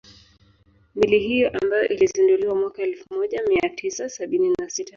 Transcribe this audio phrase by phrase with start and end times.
[0.95, 4.89] Meli hiyo ambayo ilizinduliwa mwaka elfu moja mia tisa sabini na sita